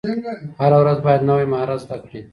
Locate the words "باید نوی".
1.05-1.45